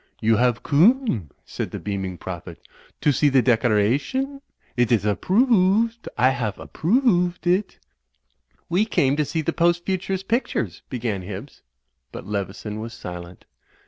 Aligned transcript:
'Tfou 0.23 0.39
have 0.39 0.63
coome," 0.63 1.29
said 1.45 1.69
the 1.69 1.77
beaming 1.77 2.17
Prophet, 2.17 2.59
"to 3.01 3.11
see 3.11 3.29
the 3.29 3.43
decoration? 3.43 4.41
It 4.75 4.91
is 4.91 5.03
approo 5.05 5.45
ooved. 5.45 6.07
I 6.17 6.31
haf 6.31 6.59
ap 6.59 6.73
proo 6.73 7.01
ooved 7.01 7.45
it." 7.45 7.77
"We 8.67 8.83
came 8.83 9.15
to 9.17 9.25
see 9.25 9.43
the 9.43 9.53
Post 9.53 9.85
Futurist 9.85 10.27
pictures," 10.27 10.81
began 10.89 11.21
Hibbs; 11.21 11.61
but 12.11 12.25
Leveson 12.25 12.79
was 12.79 12.95
silent. 12.95 13.45